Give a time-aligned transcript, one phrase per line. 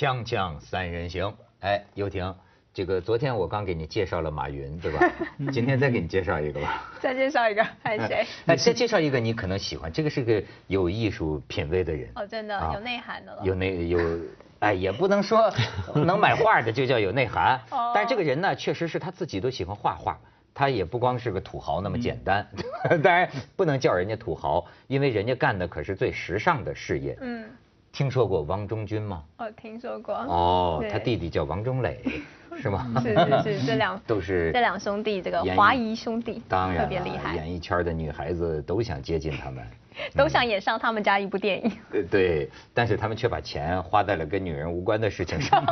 [0.00, 2.34] 锵锵三人行，哎，游艇，
[2.72, 5.06] 这个昨天我刚给你介绍了马云，对吧？
[5.52, 6.90] 今天再给你介绍一个吧。
[6.98, 8.26] 再介绍一个， 还是谁？
[8.46, 12.08] 哎，再介绍一个你可能喜欢，这个是个有艺术品味的人。
[12.14, 13.42] 哦，真的啊有内涵的了。
[13.44, 13.98] 有内有，
[14.60, 15.52] 哎，也不能说
[15.94, 20.18] 能买画的就叫有内涵哦，但是这个人呢，确实是他自己都喜欢画画，
[20.54, 22.48] 他也不光是个土豪那么简单，
[23.02, 27.18] 当然不能叫人家土豪，因为人家干的可是最时尚的事业。
[27.20, 27.44] 嗯，
[27.92, 29.22] 听说过王中军吗？
[29.38, 30.14] 哦听说过。
[30.14, 32.00] 哦，他弟弟叫王中磊，
[32.60, 32.86] 是吗？
[33.02, 39.64] 是是是，这两 都是这两兄弟，这个华谊兄弟，当然特别厉害，演艺圈的女孩子都想接近他们。
[40.14, 41.72] 都想演上他们家一部电影。
[41.92, 45.62] 呃，对，但是他们却把钱花在了跟女人无关的事情上。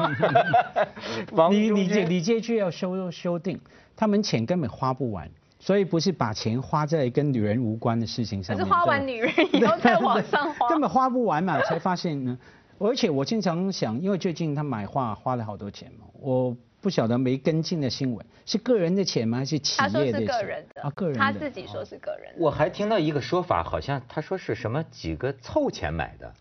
[1.32, 3.58] 王你中军你这你这句要修修订，
[3.96, 8.64] 他们钱根本花不完，所以不是把钱花在跟女人无关的事情上面。
[8.64, 12.38] 可是花完女人以后再往上花， 根本花不完嘛，才发现呢。
[12.78, 19.38] 而且我经常想，因为最近他买画花了好多钱嘛，我不晓得没跟进的新闻是个人的钱吗？
[19.38, 20.26] 还是企他说是业的钱？
[20.28, 21.20] 个人的，啊，个人的。
[21.20, 22.36] 他自己说是个人的。
[22.38, 26.32] 我还听到一个说法，好像他说是什么几个凑钱买的，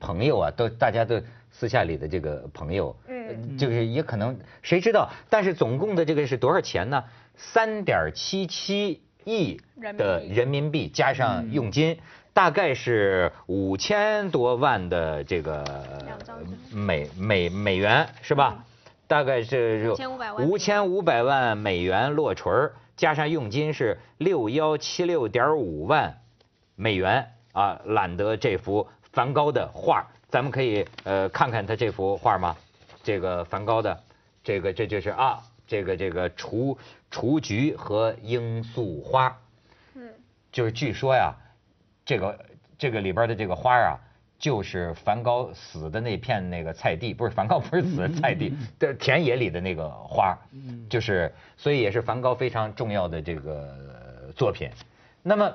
[0.00, 7.04] 朋友啊，都大家都私下里的这个朋友，嗯，就是也可能谁知道，但是总共的这个是多少钱呢？
[7.36, 9.60] 三点七七亿
[9.96, 11.98] 的人民币加上佣金。
[12.34, 15.62] 大概是五千多万的这个
[16.72, 18.64] 美美美元是吧？
[19.06, 26.20] 大概是5500万五千五百万美元落锤儿，加上佣金是六幺七六点五万
[26.74, 30.06] 美元啊，揽得这幅梵高的画。
[30.28, 32.56] 咱们可以呃看看他这幅画吗？
[33.02, 34.02] 这个梵高的，
[34.42, 36.78] 这个这就是啊，这个这个雏
[37.10, 39.36] 雏菊和罂粟花，
[39.94, 40.08] 嗯，
[40.50, 41.34] 就是据说呀，
[42.06, 42.46] 这个
[42.78, 43.98] 这个里边的这个花啊，
[44.38, 50.38] 就是梵高死的那片那个菜地，不是梵高不是死的菜地的田野里的那个花，
[50.88, 54.70] 就是所以也是梵高非常重要的这个作品。
[55.22, 55.52] 那么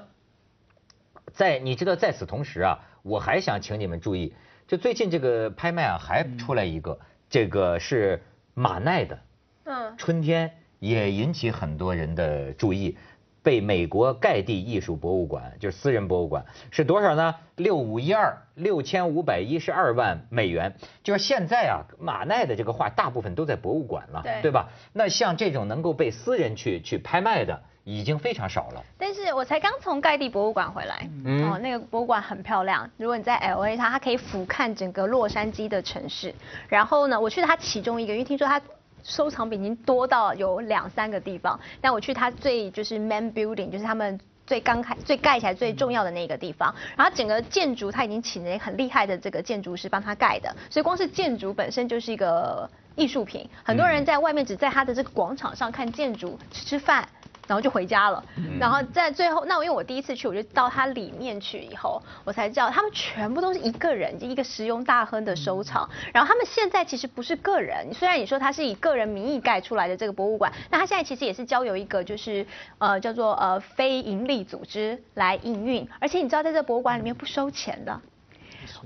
[1.34, 4.34] 在你知道在此同时啊，我还想请你们注意，
[4.68, 8.22] 就最近这个拍卖啊还出来一个，这个是
[8.54, 9.20] 马奈的，
[9.64, 12.98] 嗯，春天也引起很多人的注意，
[13.42, 17.36] 被美国盖蒂艺术博物馆，就是私人博物馆，是多少呢？
[17.56, 20.76] 六五一二，六千五百一十二万美元。
[21.02, 24.70] 就是现在啊，马奈的这个画大部分都在博物馆了，对吧？
[24.94, 28.84] 那像这种能够被私人去去拍卖的，已经非常少了。
[28.98, 32.90] 但是我才刚从盖蒂博物馆回来，嗯哦，那个博物馆很漂亮。
[32.98, 36.36] 如果你在 L A，它它可以俯瞰整个洛杉矶的城市。
[36.68, 38.62] 然后呢，我去它其中一个，因为听说它
[39.04, 41.58] 收藏品已经多到有两三个地方。
[41.80, 44.20] 但我去它最就是 main building，就是他们。
[44.48, 52.66] 最刚开、最盖起来最重要的那个地方，然后整个建筑它已经请了很厉害的这个建筑师帮他盖的，所以光是建筑本身就是一个
[52.96, 53.46] 艺术品。
[53.62, 57.06] 很多人在外面只在他的这个广场上看建筑、吃吃饭，
[57.48, 58.24] 然后就回家了。
[58.60, 65.90] 然后在最后，那因为我第一次去，我就到它里面去以后，我才知道他们全部都是一个人，一个石油大亨的收藏。
[66.14, 72.46] 然后他们现在其实不是个人，虽然你说他是以个人名义盖出来的这个博物馆，那他现在其实也是交由一个就是
[72.78, 78.00] 呃叫做呃非盈利组织来营运，而且你知道在这个博物馆里面不收钱的。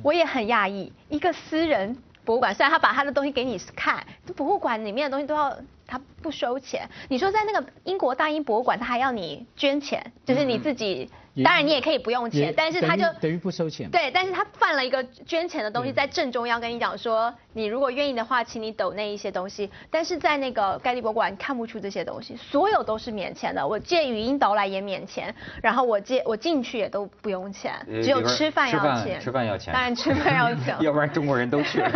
[0.04, 4.06] 我也很讶异，一个私人博物馆，虽然他把他的东西给你看，
[4.36, 5.58] 博物馆里面的东西都要
[5.92, 6.88] 他不收钱。
[7.10, 13.90] 你说在那个英国大英博物馆，他还要你捐钱，就是你自己，也当然你也可以不用钱，但是他就等于等于不收钱。
[13.92, 19.70] 对，但是他犯了一个捐钱的东西，在正中央跟你讲说，你如果愿意的话，请你抖那一些东西。
[19.90, 23.68] 但是在那个盖蒂博物馆看不出这些东西，所有都是免钱的。
[23.68, 29.20] 我借语音导览也免钱，然后我借我进去也都不用钱，只有吃饭要钱。
[29.20, 30.78] 吃饭要钱当然吃饭要钱。
[30.82, 31.92] 要不然中国人都去 了。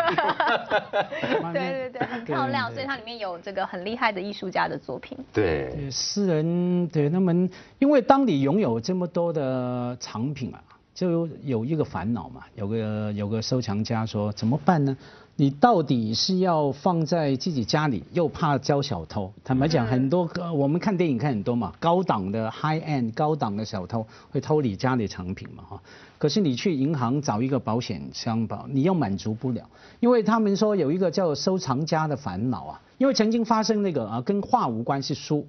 [1.54, 5.18] 对对对，很漂亮，所以它里面有这个很厉害的艺术家的作品。
[5.32, 10.62] 对，对，私人对他们，因为当你拥有这么多的藏品啊，
[10.94, 12.42] 就有一个烦恼嘛。
[12.56, 14.98] 有个有个收藏家说怎么办呢？
[15.38, 19.34] 你到底是要放在自己家里，又怕招小偷。
[19.44, 25.82] 坦白讲，很多个我们看电影看很多嘛，高档的 high end 高档的小偷会偷你家里藏品嘛哈。
[26.18, 35.46] 可是你去银行找一个保险箱保，你又满足不了，因为他们说有一个叫收藏家的烦恼啊，因为曾经发生那个啊跟画无关是书，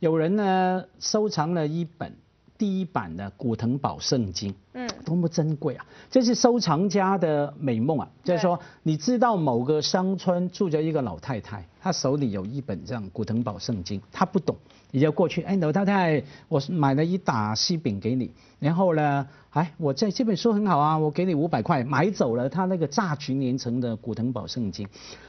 [0.00, 2.16] 有人呢收藏了一本
[2.60, 5.86] 第一版的古腾堡圣经，嗯，多么珍贵啊！
[6.10, 14.54] 这是收藏家的美梦啊，就是说，你知道某个乡村住着一个老太太，她手里有一本这样古腾堡圣经，她不懂，
[14.90, 24.86] 你就过去，哎，老太太，我买了一打西饼给你，然后呢，哎，我这这本书很好啊，我给你五百块，买走了他那个榨取连城的古腾堡圣经，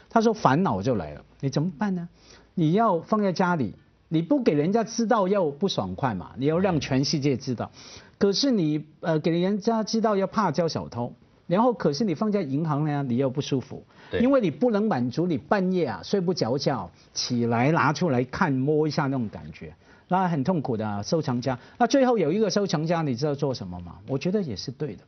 [0.09, 2.09] 他说烦恼就来了，你怎么办呢？
[2.53, 3.73] 你要放在家里。
[4.13, 6.31] 你不给人家知道要不爽快嘛？
[6.35, 7.71] 你要让全世界知道。
[8.17, 11.13] 可是你呃给人家知道要怕交小偷，
[11.47, 13.81] 然后可是你放在银行呢，你又不舒服，
[14.19, 19.73] 因为你不能满足你半夜啊睡不着觉起来拿出来看摸一下那种感觉，
[20.09, 21.57] 那很痛苦的收藏家。
[21.77, 23.95] 那最后有一个收藏家，你知道做什么吗？
[24.07, 25.03] 我觉得也是对的，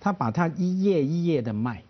[0.00, 1.82] 他把它一页一页的卖。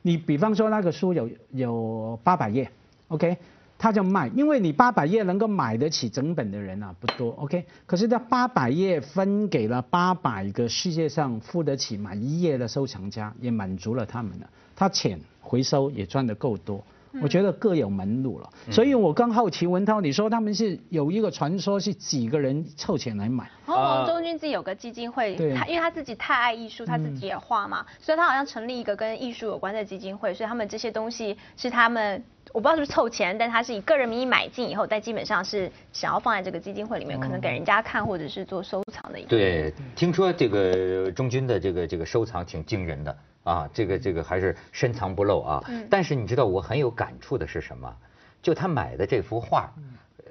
[0.00, 2.70] 你比方说那个书有有八百页
[3.08, 3.36] ，OK。
[3.76, 7.66] 他就卖，因为你八百页能够买得起整本的人啊不多，OK。
[7.86, 14.48] 可是他八百页分给了八百个世界上付得起买一页的收藏家，也满足了他们了。
[14.74, 16.82] 他钱回收也赚得够多，
[17.22, 18.50] 我觉得各有门路了。
[18.70, 23.44] 所以我刚好奇文涛，你说他们是有一个传说是几个人凑钱来买？
[23.66, 32.22] 哦王中军自己有个基金会，他因为他自己太爱艺术，他自己也画嘛，所以他好像成立一个跟艺术有关的基金会，所以他们这些东西是他们。
[32.52, 39.28] 我不知道是不是凑钱，但他是以个人名义买进以后，但基本上是想要放在这个基金会里面，可能给人家看或者是做收藏的一个。
[39.28, 45.64] 对，听说这个中军的这个这个收藏挺惊人的啊，这个这个还是深藏不露啊。
[45.68, 45.86] 嗯。
[45.88, 47.96] 但是你知道我很有感触的是什么？
[48.42, 49.72] 就他买的这幅画，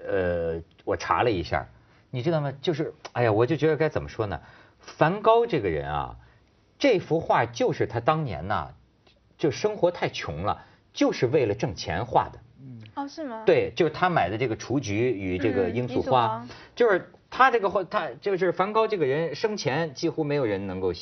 [0.06, 1.66] 呃，我查了一下，
[2.12, 2.52] 你知道吗？
[2.62, 4.42] 就是哎呀，我就觉得该怎么说呢？
[4.80, 6.18] 梵高这个人啊，
[6.78, 8.74] 这幅画就是他当年呐，
[9.38, 10.66] 就生活太穷了。
[10.94, 13.42] 就是为了挣钱画的，嗯，哦，是吗？
[13.48, 16.46] 对，就是他买的这个雏菊与这个罂粟花，
[16.76, 20.94] 就是他这个画，他就是梵高这个人生前几乎没有人能够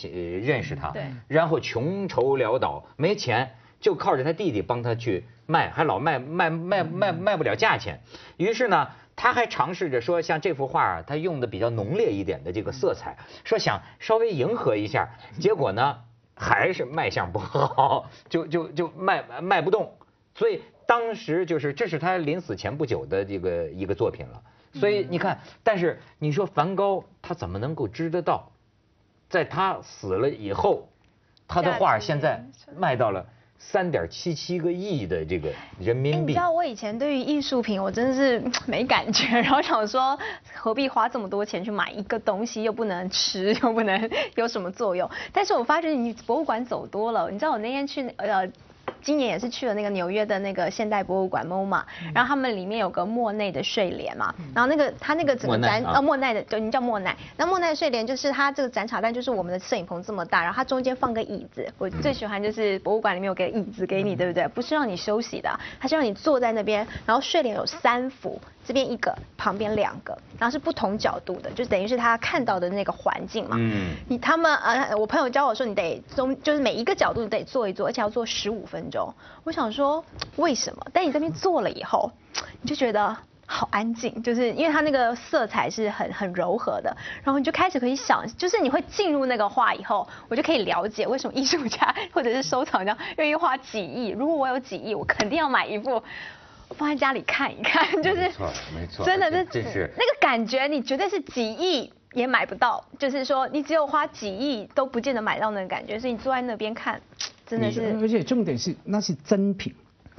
[0.42, 3.51] 认识他，对，然后穷愁潦倒，没钱，
[3.81, 8.00] 就靠着他弟弟帮他去卖，还老卖卖卖卖卖不了价钱，
[8.38, 8.88] 于是呢，
[9.18, 15.98] 他还尝试着说，像这幅画啊，他用的比较浓烈一点的这个色彩，说想稍微迎合一下，结果呢？
[16.33, 19.94] 还是卖相不好，就就就卖卖不动，
[20.33, 24.42] 所以当时就是这是他临死前不久的这个一个作品了。
[24.73, 28.51] 所以你看，但是你说梵高他怎么能够知得到，
[29.29, 30.88] 在他死了以后，
[31.47, 32.44] 他的画现在
[32.75, 33.25] 卖到了。
[33.63, 40.18] 三点七七个亿的这个人民币，你知道我以前对于艺术品我真的是 没感觉， 然后想说
[40.56, 45.07] 何必花这么多钱去买一个东西，又不能吃，又不能 有什么作用。
[45.31, 48.51] 但是我发觉你博物馆走多了，你知道我那天去呃。
[49.01, 51.81] 今年也是去了那个纽约的那个现代博物馆 MoMA，
[52.13, 64.48] 然后他们里面有个莫内的睡莲嘛，然后那个他那个整个展呃莫奈的对，你叫莫奈，那莫奈睡莲就是它这个展场，但就是我们的摄影棚这么大，然后它中间放个椅子，我最喜欢就是博物馆里面有个椅子给你，对不对？
[64.50, 65.50] 不是让你休息的，
[65.80, 68.39] 它是让你坐在那边，然后睡莲有三幅。
[68.63, 73.56] 这边一个，旁边两个，然后是不同角度的，就等于是他看到的那个环境嘛。
[73.59, 73.95] 嗯。
[74.07, 79.11] 你他们呃，我朋友教我说，你得中，就是每一个角度你得做一做，而且要做十五分钟。
[79.43, 80.03] 我想说
[80.35, 80.85] 为什么？
[80.93, 82.11] 但你这边做了以后，
[82.61, 83.17] 你就觉得
[83.47, 94.09] 好安静，就是因为它那个色彩是很很柔和的，然后你就开始可以想，就是你会进入那个画以后，我就可以了解为什么艺术家或者是收藏家愿意花几亿。
[94.09, 96.03] 如果我有几亿，我肯定要买一幅。
[96.77, 102.81] 放在家里看一看，就是没错，没错，真的，这是那个感觉，你绝对是几亿也买不到。
[102.97, 107.01] 就是说，你只有花几亿都不见得买到那个感觉，所以你坐在那边看，
[107.51, 107.81] 真的是。
[108.01, 109.73] 而且重点是，那是真品。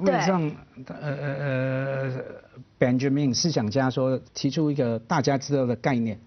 [0.04, 0.12] 对。
[0.26, 0.42] 像
[0.86, 2.24] 呃呃呃
[2.78, 6.20] ，Benjamin 思想家说，提出一个大家知道的概念。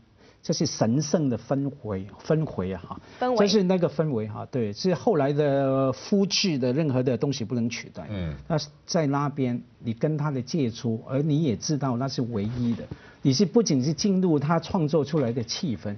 [0.48, 8.06] 这是神圣的氛围，氛围啊，哈，这是那个氛围哈，对，是后来的复制的任何的东西不能取代。
[8.12, 12.84] 嗯，那在那边你跟他的接触，而你也知道那是唯一的，
[13.24, 15.96] 你是不仅是进入他创作出来的气氛，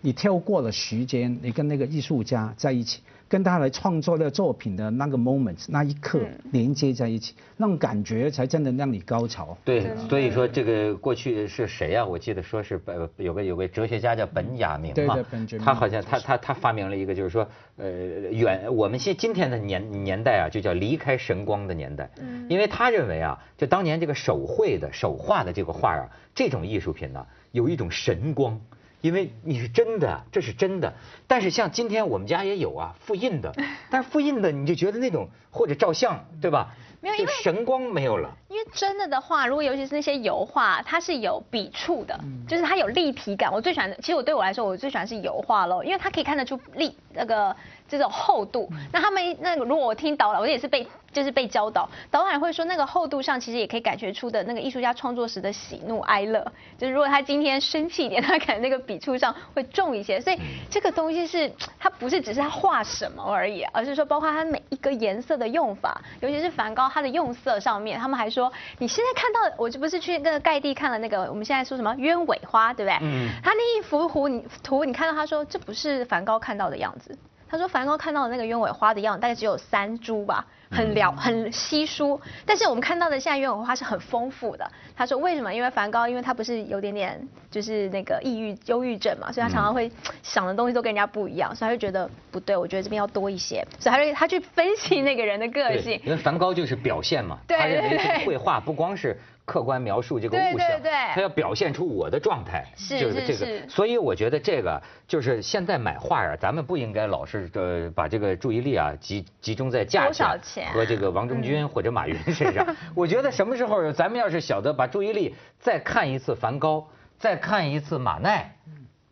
[0.00, 3.00] 你跳过了时间，你跟那个艺术家在一起。
[3.30, 6.18] 跟他来创作的作品的那个 moment 那一刻
[6.50, 9.54] 连接在一起，那种感觉才真的让你高潮。
[9.66, 12.02] 对，所以说这个过去是谁呀？
[12.02, 15.18] 我记得说是本有个有个哲学家叫本雅明嘛，
[15.62, 17.86] 他好像他他他发明了一个就是说呃
[18.30, 22.08] 远我们现今天的年年代啊就叫离开神光的年代，
[22.48, 28.58] 因为他认为啊就当年这个手绘的手画的这个画啊这种艺术品呢有一种神光。
[29.00, 30.92] 因为你是真的，这是真的。
[31.26, 33.54] 但是像今天我们家也有啊，复印的，
[33.90, 36.74] 但是复印的你就觉得那种或者照相，对吧？
[37.00, 38.36] 没有因为神光没有了。
[38.48, 43.52] 因为真的的话，如果尤其是那些油画，它是有笔触的，就是它有立体感。
[43.52, 47.54] 我最喜欢的，其实我对我来说，我最喜欢是油画喽，因为它可以看得出立那个。
[47.90, 50.86] 这种厚度，那他们那个如果我听导览，我也是被
[51.18, 56.40] 就是被教导，导演会说那个厚度上其实也可以感觉出的那个艺术家创作时的喜怒哀乐，
[56.78, 60.38] 就是如果他今天生气一点， 他可能那个笔触上会重一些，所以
[60.70, 72.98] 这个东西是它不是只是他画什么而已，而是说包括他每一个颜色的用法，尤其是梵高他的用色上面，他们还说你现在看到我这不是去那个盖地看了那个我们现在说什么鸢尾花对不对？
[73.02, 77.16] 嗯，他那一幅图你图你看到他说这不是梵高看到的样子。
[77.50, 82.20] 他说梵高看到的那个鸢尾花的样子大概只有三株吧，很了很稀疏。
[82.46, 84.70] 但是我们看到的现在鸢尾花是很丰富的。
[84.96, 85.52] 他说为什么？
[85.54, 87.20] 因为梵高因为他不是有点点
[87.50, 89.90] 就是那个抑郁忧郁症嘛，所以他常常会
[90.22, 96.00] 想的东西都跟人家不一样，所以他就觉得不对，我觉得这边要多一些，所以他就他去分析那个人的个性。
[96.04, 99.16] 因为梵高就是表现嘛，他认为这个绘画不光是。
[99.48, 100.68] 客观描述这个物象，
[101.14, 102.66] 他要表现出我的状态，
[103.00, 103.66] 就是这个。
[103.66, 112.76] 所以我觉得这个就是现在买画啊，咱们不应该老是呃把这个注意力啊集集中在价钱和这个王中军或者马云身上。
[112.94, 116.86] 我觉得什么时候咱们要是晓得把注意力再看一次梵高，
[117.18, 118.54] 再看一次马奈，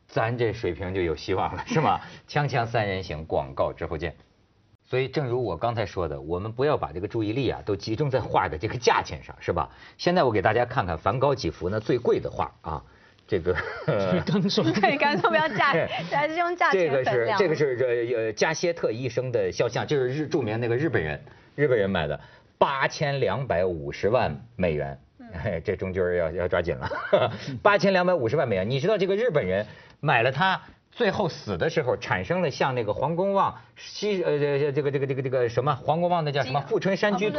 [0.07, 1.99] 咱这水平就有希望了，是吗？
[2.29, 4.15] 锵锵三人行，广告之后见。
[4.89, 9.69] 所以，正如我刚才说的，我们不要把这个注意力啊都集中在画的这个价钱上，是吧？
[9.99, 12.81] 现在我给大家看看梵高几幅呢最贵的画啊，
[13.27, 13.53] 这个
[14.25, 15.75] 刚说 对，刚说不要价，
[16.13, 21.21] 还是用价钱这个是这个是这呃加歇特医生的肖像，就是日著名那个日本人，
[21.57, 22.21] 日本人买的
[22.57, 24.97] 八千两百五十万美元，
[25.65, 26.89] 这中军要要抓紧了，
[27.61, 29.67] 八千两百五十万美元，你知道这个日本人
[29.99, 30.63] 买了它。
[30.97, 37.39] 最后死的时候，产生了像那个黄公望西呃这这个这个这个这个什么黄公望的叫什么《富春山居图》，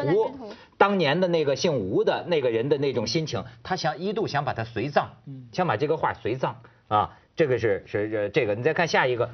[0.78, 5.08] 当年的那个姓吴的那个人的那种心情，他想一度想把他随葬，
[5.52, 9.32] 想把这个画随葬啊，这个是是这个，你再看下一个。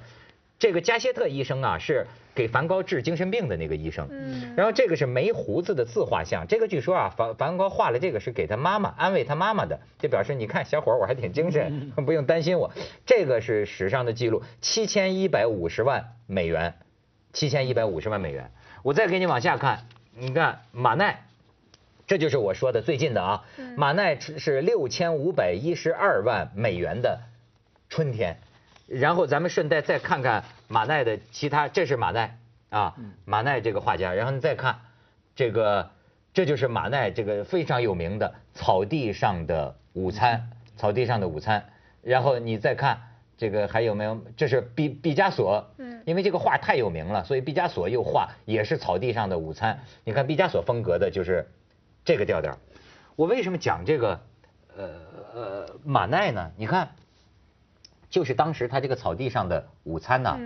[0.60, 4.08] 这个加歇特医生啊，是给梵高治精神病的那个医生。
[4.10, 4.54] 嗯。
[4.56, 12.72] 然后这个是没胡子的自画像，这个据说啊，梵梵高画了这个是给他妈妈安慰他妈妈的，就表示你看小伙我还挺精神， 不用担心我。
[13.06, 16.76] 这个是史上的记录，七千一百五十万美元，
[17.34, 18.52] 七千一百五十万美元。
[18.84, 21.26] 我再给你往下看，你看马奈，
[22.08, 23.44] 这就是我说的最近的啊，
[23.76, 27.20] 马奈是六千五百一十二万美元的
[27.90, 28.38] 春天。
[28.88, 32.38] 然后咱们顺带再看看马奈的其他，这是马奈
[32.70, 34.14] 啊，马奈这个画家。
[34.14, 34.80] 然后你再看
[35.36, 35.90] 这个，
[36.34, 40.50] 这就是马奈这个非常有名的《草地上的午餐》。
[40.80, 41.66] 草地上的午餐。
[42.02, 43.02] 然后你再看
[43.38, 44.22] 这个还有没有？
[44.36, 49.76] 这是毕毕加索，嗯，因为这个画太有名了，所以毕加索又画也是《草地上的午餐》。
[50.04, 51.50] 你看毕加索风格的就是
[52.04, 52.58] 这个调调。
[53.16, 54.20] 我为什么讲这个
[54.76, 54.90] 呃
[55.34, 56.52] 呃马奈呢？
[56.58, 56.90] 你看。
[58.14, 60.38] 就是当时他这个草地上的午餐呢，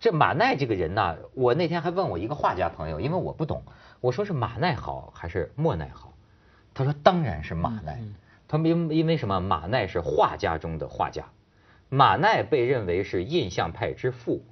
[0.00, 3.62] 这马奈这个人呢，我那天还问我一个画家朋友，因为我不懂，
[4.00, 6.14] 我说是马奈好还是莫奈好？
[6.74, 8.00] 他说当然是马奈。
[8.48, 9.38] 他因因为什么？
[9.40, 11.26] 马奈是画家中的画家，
[11.88, 14.42] 马奈被认为是印象派之父。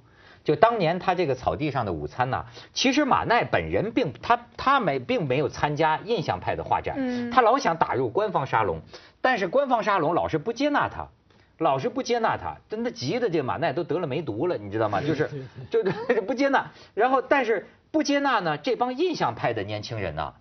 [0.45, 8.79] 就当年他这个草地上的午餐呢，其实马奈本人并他他没并没有参加印象派的画展，他老想打入官方沙龙，
[9.19, 11.09] 但是官方沙龙老是不接纳他。
[11.59, 15.01] 老是不接纳他，真的急的这马奈都得了梅毒了，你知道吗？
[15.05, 15.29] 就是
[15.69, 20.33] 就不接纳，然后但是不接纳呢，这帮印象派的年轻人呢，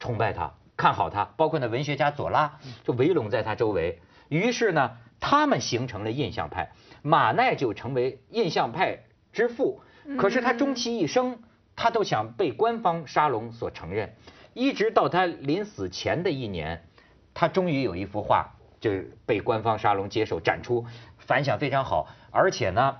[0.00, 9.80] 崇拜他，看好他，包括那文学家左拉就围拢在他周围，于是呢，他们形成了印象派，马奈就成为印象派之父。
[10.18, 11.38] 可是他终其一生，
[11.76, 14.14] 他都想被官方沙龙所承认，
[14.52, 16.84] 一直到他临死前的一年，
[17.32, 18.53] 他终于有一幅画。
[18.84, 18.90] 就
[19.24, 20.84] 被官方沙龙接受展出，
[21.16, 22.96] 反响非常好，而且呢，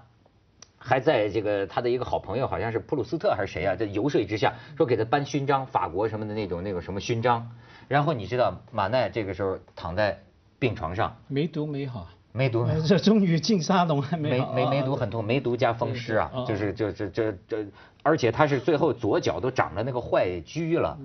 [0.79, 7.51] 还在这个他的一个好朋友，好像是普鲁斯特还是谁啊，在游说之下，说给他颁勋章，法国什么的那种那种什么勋章。
[7.87, 10.23] 然后你知道马奈这个时候躺在
[10.59, 17.67] 病床上，梅毒没好，梅毒， 这终于进沙龙还没梅梅毒很痛，梅毒加风湿啊，就是就这这这，
[18.03, 20.97] 而且他是最后左脚都长了那个坏疽了，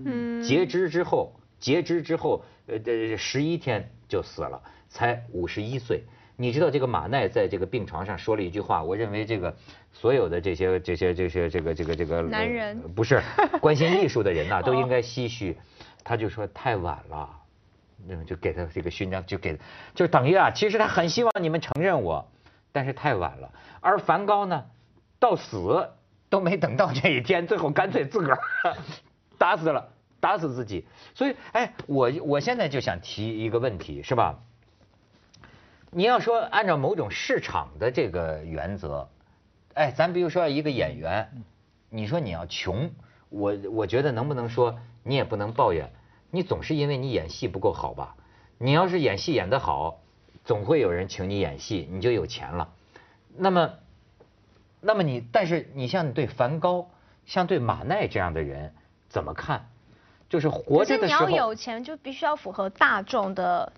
[0.42, 1.34] 截肢之后。
[1.60, 6.04] 截肢之后，呃，这十一天就死了，才五十一岁。
[6.36, 9.56] 你知道这个马奈在这个病床上说了一句话，我认为这个
[9.92, 13.22] 所有的这些这些这些这个这个这个男人不是
[13.62, 15.58] 关心艺术的人呐， 都应该唏嘘。
[16.04, 17.30] 他就说太晚了，
[18.08, 19.60] 那么就给他这个勋章，就给，
[19.94, 22.26] 就等于啊，其实他很希望你们承认我，
[22.72, 23.52] 但是太晚了。
[23.82, 24.64] 而梵高呢，
[25.20, 25.90] 到死
[26.30, 28.40] 都没等到这一天，最后干脆自个儿
[29.38, 29.90] 打死了。
[30.20, 30.86] 打死自己。
[31.14, 34.40] 所以，哎，我我现在就想提一个问题，是吧？
[35.92, 39.10] 你要说按照某种市场的这个原则，
[39.74, 41.30] 哎，咱比如说一个演员，
[41.90, 42.92] 你说你要穷，
[43.30, 45.92] 我我觉得能不能说你也不能抱怨，
[46.30, 48.16] 你总是因为你演戏不够好吧？
[48.60, 50.02] 你要是演戏演得好，
[50.46, 52.74] 总会有人请你演戏，你就有钱了。
[53.36, 53.74] 那么，
[54.82, 56.92] 那么你，但是你像对梵高，
[57.26, 58.74] 像对马奈这样的人
[59.08, 59.70] 怎么看？
[60.30, 63.72] 就是活着的时候，你要有钱，就必须要符合大众的。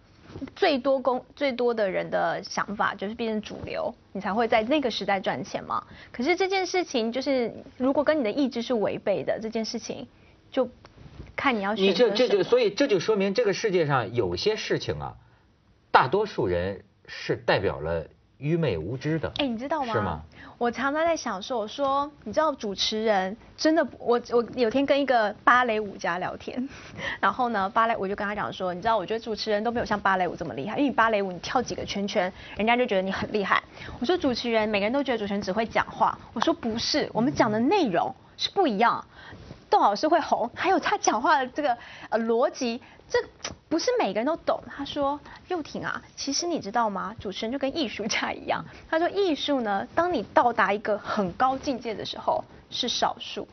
[0.56, 5.84] 最多公最多的人的想法就是变成主流，你才会在那个时代赚钱嘛。
[6.10, 10.08] 可是这件事情就是，如果跟你的意志是违背的，这件事情
[10.50, 10.70] 就
[11.36, 12.06] 看你要选择。
[12.08, 15.14] 你这这就所以这就说明这个世界上有些事情啊，
[15.92, 18.08] 大多数人是代表了。
[18.42, 19.94] 愚昧无知的，哎，你知道吗？
[19.94, 20.22] 是吗？
[20.58, 26.68] 我常常在想说，我说，你知道主持人真的，我我有天跟一个芭蕾舞家聊天，
[27.22, 33.62] 然后呢，芭蕾我就跟他讲说，你知道，我觉得主持人都没有像芭蕾舞这么厉害，因为你芭蕾舞你跳几个圈圈，人家就觉得你很厉害。
[34.00, 39.06] 我说主持人，每个人都觉得主持人只会讲话，我说不是，我们讲的内容是不一样。
[39.72, 41.76] 窦老师会红，还有他讲话的这个
[42.10, 42.80] 呃逻辑。
[43.10, 43.20] 这
[43.68, 44.62] 不是每个人都懂。
[44.74, 47.14] 他说：“又婷啊，其实你知道吗？
[47.20, 48.64] 主持人就跟艺术家一样。
[48.90, 53.48] 他说艺术呢，当你到达一个很高境界的时候，是少数。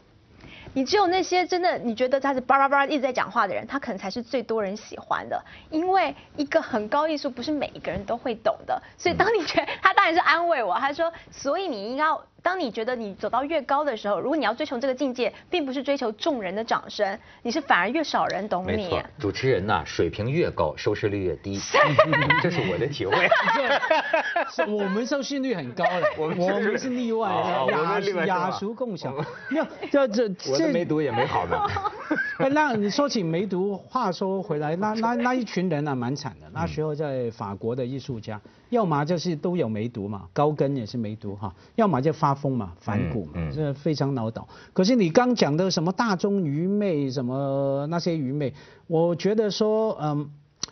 [0.74, 5.42] 你只有那些真的你觉得他是叭叭叭一直在讲话的人，他可能才是最多人喜欢的。
[5.70, 8.80] 因为一个很高艺术不是每一个人都会懂的。
[8.96, 12.04] 所以当你觉得 他当然是安慰我，他说：所以你应该。”
[12.42, 18.68] 当你觉得你走到越高的时候，如果你要追求这个境界，并不是追求众人的掌声，你是反而越少人懂你。
[18.76, 21.58] 没错，主持人呐，水平越高，收视率越低，
[22.42, 23.28] 这 是我的体会。
[24.70, 27.30] 我们收视率很高的，我们是例外，
[28.26, 29.14] 雅雅俗共享。
[29.50, 31.56] 那这这我的梅毒也没好呢。
[32.50, 36.46] 那你说起梅毒，话说回来，那那那一群人啊，蛮惨的。
[36.52, 38.40] 那时候在法国的艺术家。
[38.70, 44.46] 要么就是都有梅毒嘛，高跟也是梅毒哈，要么就发疯嘛，反骨嘛，这非常脑倒。
[44.72, 48.52] 可是你刚讲的什么大众愚昧，什么那些愚昧，
[48.86, 50.30] 我觉得说，嗯，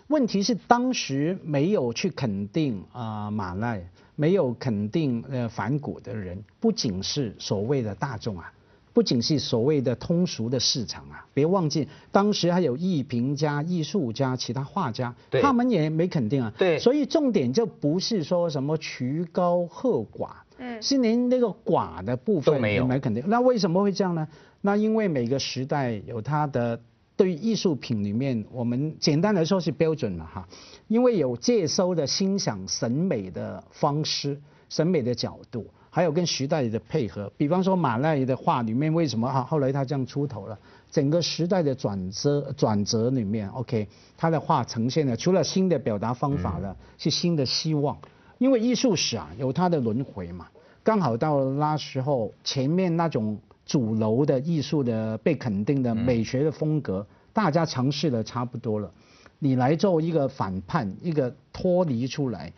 [0.08, 8.52] 问题是当时没有去肯定啊马奈，没有肯定呃反骨的人，不仅是所谓的大众啊。
[8.92, 16.50] 不仅是所谓的通俗的市场啊，别忘记当时还有艺评家、艺术家、其他画家，他们也没肯定啊。
[16.56, 23.22] 对，所以重点就不是说什么曲高和寡，嗯，是连那个寡的部分都没有没肯定。
[23.26, 24.26] 那为什么会这样呢？
[24.60, 26.80] 那因为每个时代有它的
[27.16, 30.48] 对艺术品里面，我们简单来说是标准了哈，
[30.88, 35.66] 因为有接收的欣赏审美的方式、审美的角度。
[35.88, 40.58] 还有跟时代的配合，比方说马奈的画里面，为什么哈后来他这样出头了？
[40.90, 47.96] 整个时代的转折转折里面，OK，他的画呈现了除了新的表达方法了，是新的希望。
[48.38, 50.46] 因为艺术史啊有它的轮回嘛，
[50.82, 58.90] 刚好到那时候前面那种主流的艺术的被肯定的美学的风格，大家尝试的差不多了，
[59.38, 62.52] 你来做一个反叛，一个脱离出来。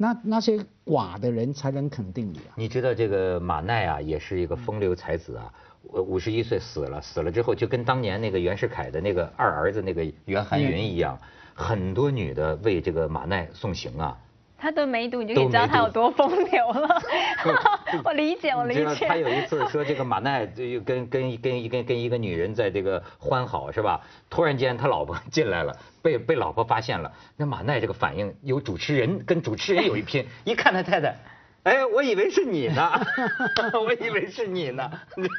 [0.00, 2.54] 那那些寡的人才能肯定你啊！
[2.54, 11.18] 你知道这个马奈啊，也是一个风流才子啊，五十一岁死了，死了之后就跟当年那个袁世凯的那个二儿子那个袁寒云一样，
[11.52, 14.16] 很多女的为这个马奈送行啊。
[14.60, 17.00] 他的梅毒，你就可以知道他有多风流了。
[18.04, 19.06] 我理解，我理解。
[19.06, 24.00] 他有一次说这个马奈就跟跟跟跟跟一个女人在这个欢好是吧？
[24.28, 27.12] 突然间他老婆进来了，被被老婆发现了。
[27.36, 31.16] 那马奈这个反应有主持人跟主持人有一拼， 一看他太太，
[31.62, 33.00] 哎，我以为是你呢，
[33.86, 34.90] 我以为是你呢。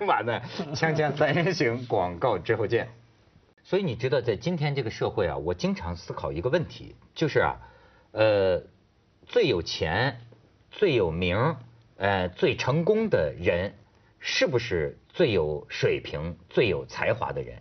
[0.07, 0.41] 马奈，
[0.73, 2.87] 锵锵三人行广告之后见。
[3.65, 7.57] 所以你知道在今天这个社会啊，我经常思考一个问题，就是啊，
[8.13, 8.63] 呃。
[9.29, 10.19] 最有钱、
[10.71, 11.55] 最有名、
[11.97, 13.73] 呃最成功的人，
[14.19, 17.59] 是不是最有水平、最有才华的人？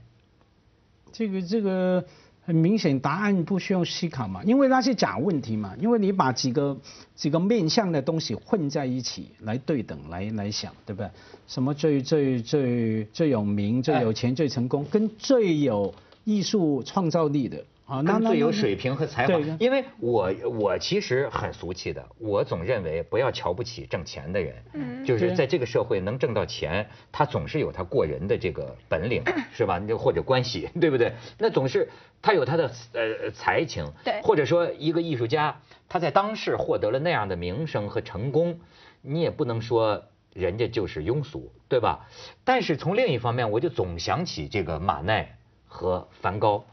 [1.12, 2.02] 这个这个
[2.42, 6.78] 很明显，答案不需要思考嘛，因为那是假问题嘛，因为你把几个
[7.14, 11.11] 几个面向的东西混在一起来对等来来想，对不对？
[11.46, 17.62] 什么最最最最有名、最有钱、最成功，跟最有艺术创造力的。
[17.88, 29.22] 啊，那最有水平和才华，因为我我其实很俗气的，我总认为不要瞧不起挣钱的人，就是在这个社会能挣到钱，他总是有他过人的这个本领，
[29.55, 29.81] 是吧？
[29.98, 31.14] 或者关系，对不对？
[31.38, 31.88] 那总是
[32.20, 38.61] 他有他的呃才情，对，或者说一个艺术家他在当世获得了那样的名声和成功，
[39.01, 42.07] 你也不能说人家就是庸俗，对吧？
[42.44, 45.35] 但是从另一方面，我就总想起这个马奈。
[45.70, 46.64] 和梵高。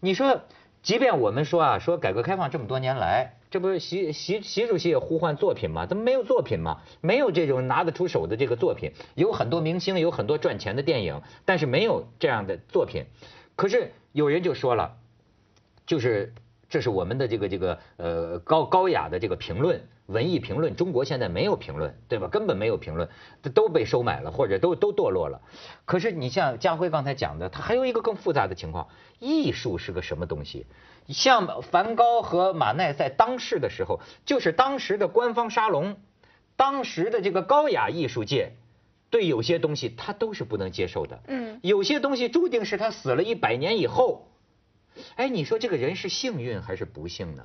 [0.00, 0.40] 你说，
[0.82, 5.84] 即便我们说啊，说改革开放这么多年来，这不是习习习主席也呼唤作品吗？
[5.86, 6.80] 怎么没有作品吗？
[7.02, 8.92] 没有这种拿得出手的这个作品。
[9.14, 13.04] 有很多明星，有很多赚钱的电影，但是没有这样的作品。
[13.56, 14.96] 可是有人就说了，
[15.86, 16.34] 就是
[16.70, 19.82] 这是我们的这个这个呃高高雅的这个评论。
[20.10, 22.28] 文艺评论，中国现在没有评论，对吧？
[22.28, 23.08] 根本没有评论，
[23.54, 25.40] 都被收买了，或者都都堕落了。
[25.84, 28.88] 可是你像家辉刚才讲的，他还有一个更复杂的情况：
[29.20, 30.66] 艺术是个什么东西？
[31.08, 35.96] 像梵高和马奈在当世的时候，就是当时的官方沙龙，
[36.56, 38.52] 当时的这个高雅艺术界，
[39.10, 41.20] 对有些东西他都是不能接受的。
[41.26, 44.26] 嗯，有些东西注定是他死了一百年以后。
[45.14, 47.44] 哎，你说这个人是幸运还是不幸呢？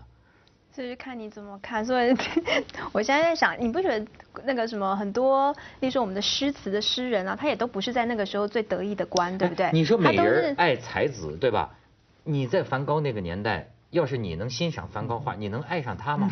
[0.76, 2.14] 就是看你怎么看，所以
[2.92, 4.06] 我现在在想，你不觉得
[4.44, 9.70] 那个什么很多，例如说我们的诗词的诗人啊，他也都不是在那个时候最得意的官，对不对？
[9.72, 11.78] 你说美人爱才子，对吧？
[12.26, 16.30] 你在梵高那个年代，要是你能欣赏梵高画，你能爱上他吗？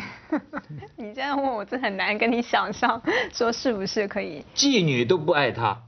[0.96, 3.00] 你这样问我，真很难跟你想象，
[3.32, 4.44] 说是不是可以？
[4.54, 5.84] 妓女都不爱他，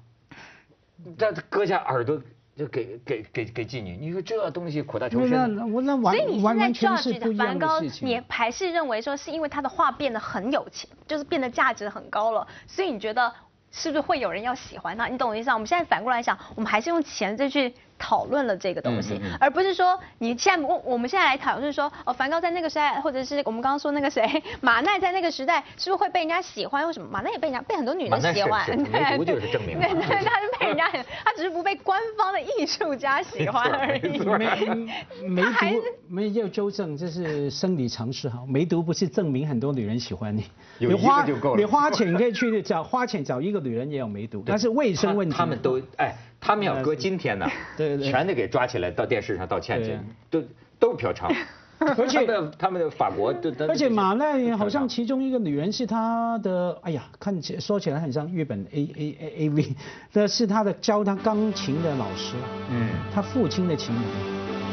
[1.18, 2.22] 这割下耳朵。
[2.56, 5.54] 就给给给给妓女，你说这东西苦大仇深。
[5.54, 8.08] 那我那完完完全是不一样的事情。
[8.08, 13.30] 你还是认为说是因为他的画变得很有钱，就是变得价值很高了，所以你觉得
[13.70, 15.06] 是不是会有人要喜欢他？
[15.06, 15.54] 你懂我意思吗？
[15.54, 17.74] 我们现在反过来想，我们还是用钱再去。
[17.98, 26.86] 讨论了这个东西，而不是说你现在我我们现在来讨论说哦，梵高在那个时代，或者是我们刚刚说那个谁 马奈在那个时代，是不是会被人家喜欢？
[26.86, 28.66] 为什么马奈也被人家被很多女人喜欢？
[28.90, 29.78] 梅毒就是证明。
[29.80, 30.88] 对对，他是被人家，
[31.24, 34.18] 他只是不被官方的艺术家喜欢而已。
[35.26, 38.42] 梅毒没有纠正，这是生理常识哈。
[38.46, 40.44] 梅毒不是证明很多女人喜欢你，
[40.78, 41.24] 你花
[41.56, 45.36] 你花钱可以去找花钱找一个女人也有梅毒，但是卫生问题。
[45.36, 46.14] 他们都哎。
[46.46, 49.98] 他们要搁今天呢， 对对全得给抓起来到电视上道歉去，
[50.30, 50.42] 都
[50.78, 51.34] 都是嫖娼，
[51.98, 52.24] 而且
[52.56, 59.74] 他们的法国都，而且马奈好像其中一个女人是他的，哎呀，看起说起来很像日本 A A A A V，
[60.14, 62.36] 那是他的教他钢琴的老师，
[62.70, 63.94] 嗯，他父亲的情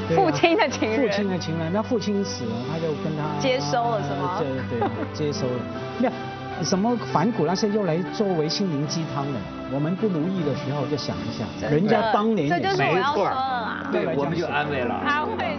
[0.09, 4.39] 人，父亲的情人，父亲的情人，那父亲死了，他就跟他接收了是吗？
[4.39, 5.59] 对对，接收了，
[5.99, 6.13] 没有。
[6.62, 9.39] 什么反骨那些用来作为心灵鸡汤的，
[9.72, 13.30] 我们不如意的时候就想一下，人家当年也没错，
[13.92, 14.96] 对，我们就安慰了。
[14.96, 15.58] 安慰。